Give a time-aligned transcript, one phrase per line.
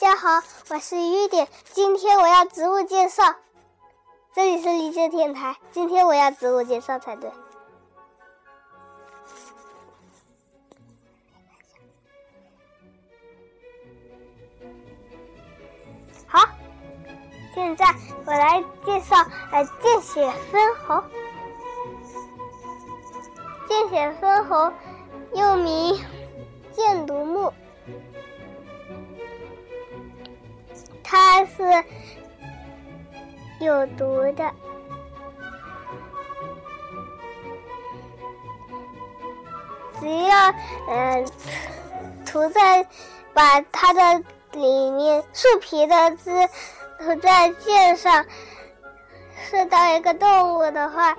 [0.00, 3.34] 大家好，我是雨点，今天我要植物介绍。
[4.32, 7.28] 这里是荔枝电台，今天我要植物介绍才对。
[16.28, 16.48] 好，
[17.52, 17.84] 现在
[18.24, 19.16] 我来介绍
[19.50, 21.02] 呃见血分红。
[23.68, 24.72] 见血分红
[25.34, 26.00] 又名
[26.72, 27.52] 箭毒木，
[31.46, 31.84] 是
[33.60, 34.52] 有毒的。
[40.00, 40.52] 只要
[40.88, 41.26] 嗯
[42.24, 42.86] 涂在
[43.34, 46.30] 把它的里面树皮的汁
[47.00, 48.24] 涂在剑上，
[49.50, 51.16] 射到一个动物的话。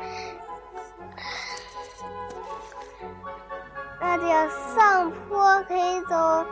[4.02, 6.46] 那就要上坡可以走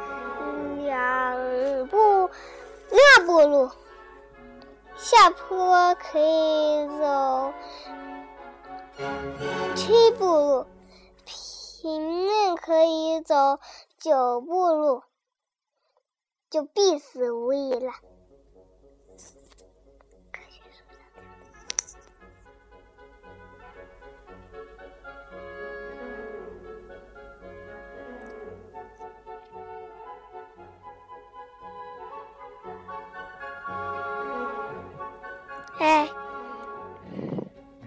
[0.84, 2.30] 两步
[3.28, 3.70] 步路，
[4.96, 7.54] 下坡可以走。
[9.76, 10.66] 七步路，
[11.26, 13.60] 平面可以走
[14.00, 15.04] 九步路，
[16.50, 17.92] 就必死无疑了。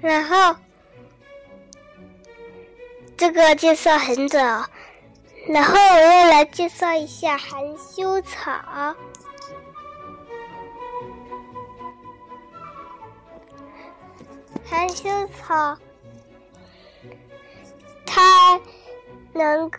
[0.01, 0.57] 然后
[3.17, 4.39] 这个介绍很早，
[5.47, 8.95] 然后我又来介绍一下含羞草。
[14.69, 15.77] 含羞草，
[18.07, 18.61] 它
[19.35, 19.71] 能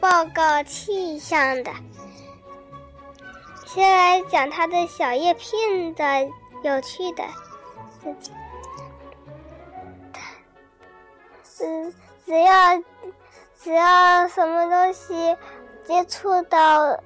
[0.00, 1.72] 报告气象的。
[3.64, 6.28] 先来讲它的小叶片的。
[6.62, 7.22] 有趣的
[8.02, 8.34] 事情，
[11.56, 11.94] 只，
[12.26, 12.82] 只要
[13.58, 15.34] 只要什么东西
[15.84, 17.00] 接触到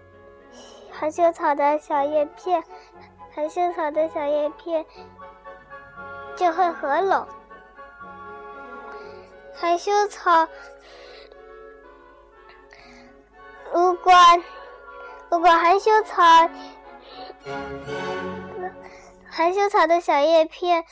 [0.91, 2.65] 含羞草的小叶片，
[3.33, 4.85] 含羞草的小叶片
[6.35, 7.29] 就会合拢。
[9.55, 10.49] 含羞草
[13.73, 14.13] 如果
[15.31, 16.51] 如果含羞草。
[19.31, 20.85] 含羞草的小叶片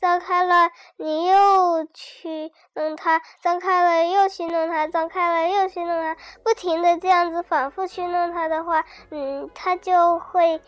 [0.00, 6.16] 张开了，你又去弄它；张开了又去弄它；张开了又去弄它。
[6.42, 10.60] 不停的这样子反复去弄它的话，嗯，它就会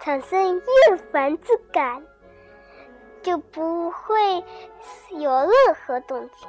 [0.00, 2.04] 产生厌烦之感，
[3.22, 4.44] 就不会
[5.10, 6.48] 有任何动静。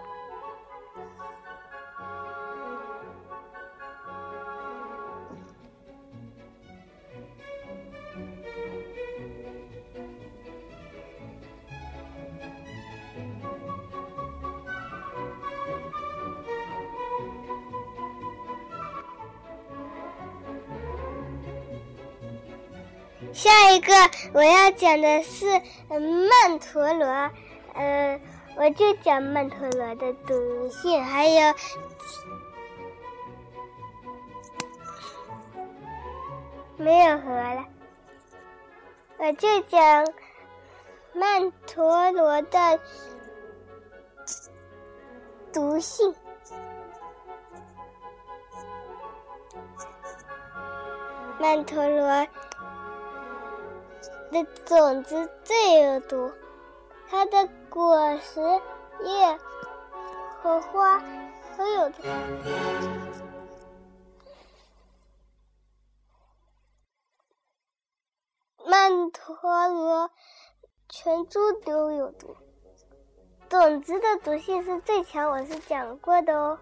[23.35, 23.91] 下一个
[24.33, 25.45] 我要讲的是
[25.99, 27.05] 曼陀罗，
[27.73, 28.21] 呃，
[28.55, 31.53] 我就讲曼陀罗的毒性，还有
[36.77, 37.65] 没有河了，
[39.17, 40.07] 我就讲
[41.13, 42.79] 曼陀罗的
[45.51, 46.15] 毒性，
[51.37, 52.25] 曼陀罗。
[54.43, 56.31] 种子最有毒，
[57.09, 58.41] 它的果实、
[59.03, 59.39] 叶
[60.41, 61.01] 和花
[61.57, 62.03] 都有毒。
[68.65, 70.11] 曼陀罗
[70.89, 72.35] 全株都有毒，
[73.47, 76.59] 种子的毒性是最强，我是讲过的哦。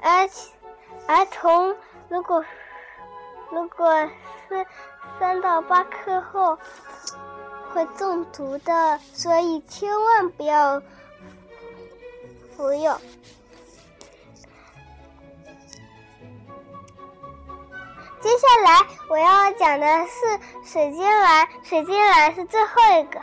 [0.00, 0.52] 而且，
[1.06, 1.76] 儿童。
[2.08, 2.44] 如果
[3.50, 4.08] 如果
[4.48, 4.66] 是
[5.18, 6.58] 三到八克后
[7.72, 10.80] 会中毒的，所以千万不要
[12.56, 13.00] 服用。
[18.20, 23.20] 接下来我要讲的是水晶兰，水晶兰是最后一个。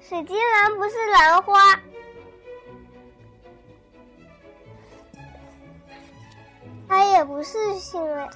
[0.00, 1.80] 水晶兰不是兰花。
[7.42, 8.28] 是性味，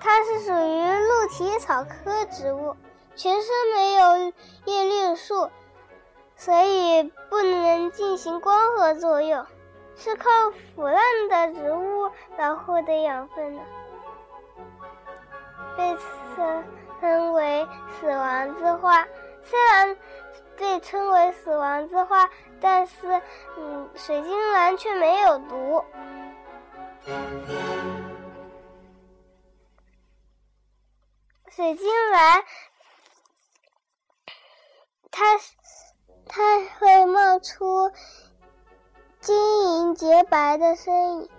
[0.00, 2.76] 它是属于鹿蹄草科植物，
[3.14, 4.32] 全身没有
[4.64, 5.50] 叶绿素，
[6.36, 9.46] 所以不能进行光合作用，
[9.96, 10.30] 是靠
[10.74, 13.62] 腐烂的植物来获得养分的，
[15.76, 15.96] 被
[17.00, 17.66] 称为
[18.00, 19.06] 死亡之花。
[19.42, 19.96] 虽然
[20.56, 22.30] 被称为死亡之花，
[22.60, 23.20] 但是，
[23.56, 25.84] 嗯，水晶兰却没有毒。
[31.48, 32.44] 水晶兰，
[35.10, 35.24] 它
[36.26, 37.90] 它会冒出
[39.20, 41.30] 晶莹洁白的声音，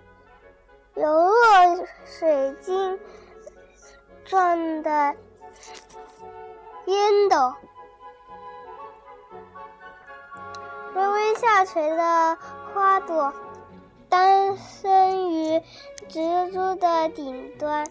[0.96, 3.00] 犹若水晶
[4.24, 5.16] 状的
[6.86, 7.54] 烟斗。
[10.96, 12.38] 微微下垂的
[12.74, 13.34] 花朵，
[14.08, 15.62] 诞生于
[16.08, 17.86] 植株的顶端，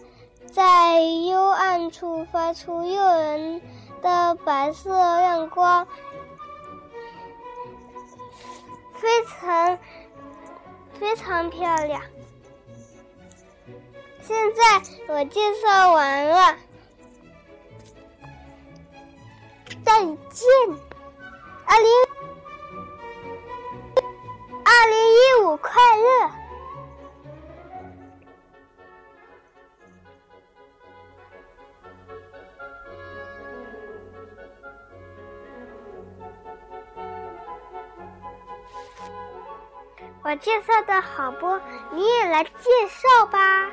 [0.51, 3.61] 在幽暗处发出诱人
[4.01, 4.89] 的白色
[5.21, 5.87] 亮光，
[8.95, 9.77] 非常
[10.99, 12.01] 非常漂亮。
[14.23, 14.81] 现在
[15.13, 16.55] 我介绍完了，
[19.85, 20.47] 再见，
[21.65, 21.87] 阿林。
[25.45, 26.31] 我快乐！
[40.23, 41.59] 我介绍的好不？
[41.91, 42.51] 你也来介
[42.89, 43.69] 绍吧。